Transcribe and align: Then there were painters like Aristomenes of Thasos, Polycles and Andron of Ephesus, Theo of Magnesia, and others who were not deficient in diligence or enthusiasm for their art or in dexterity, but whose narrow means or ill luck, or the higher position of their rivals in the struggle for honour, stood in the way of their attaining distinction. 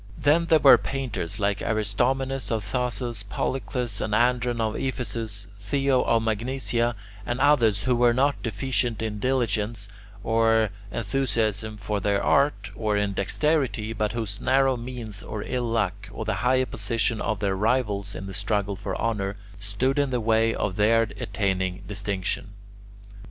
Then 0.17 0.47
there 0.47 0.57
were 0.57 0.79
painters 0.79 1.39
like 1.39 1.61
Aristomenes 1.61 2.49
of 2.49 2.63
Thasos, 2.63 3.21
Polycles 3.21 4.01
and 4.01 4.15
Andron 4.15 4.59
of 4.59 4.75
Ephesus, 4.75 5.45
Theo 5.59 6.01
of 6.01 6.23
Magnesia, 6.23 6.95
and 7.23 7.39
others 7.39 7.83
who 7.83 7.95
were 7.95 8.11
not 8.11 8.41
deficient 8.41 9.03
in 9.03 9.19
diligence 9.19 9.89
or 10.23 10.71
enthusiasm 10.91 11.77
for 11.77 11.99
their 11.99 12.19
art 12.23 12.71
or 12.75 12.97
in 12.97 13.13
dexterity, 13.13 13.93
but 13.93 14.13
whose 14.13 14.41
narrow 14.41 14.75
means 14.75 15.21
or 15.21 15.43
ill 15.43 15.65
luck, 15.69 16.09
or 16.11 16.25
the 16.25 16.33
higher 16.41 16.65
position 16.65 17.21
of 17.21 17.39
their 17.39 17.55
rivals 17.55 18.15
in 18.15 18.25
the 18.25 18.33
struggle 18.33 18.75
for 18.75 18.97
honour, 18.99 19.37
stood 19.59 19.99
in 19.99 20.09
the 20.09 20.19
way 20.19 20.51
of 20.51 20.77
their 20.77 21.03
attaining 21.19 21.83
distinction. 21.87 22.53